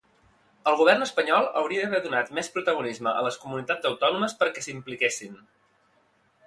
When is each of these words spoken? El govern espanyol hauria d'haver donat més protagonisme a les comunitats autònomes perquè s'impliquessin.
El 0.69 0.77
govern 0.79 1.05
espanyol 1.05 1.49
hauria 1.61 1.83
d'haver 1.83 1.99
donat 2.07 2.31
més 2.39 2.49
protagonisme 2.57 3.13
a 3.19 3.23
les 3.29 3.39
comunitats 3.45 3.91
autònomes 3.93 4.35
perquè 4.43 4.67
s'impliquessin. 4.69 5.39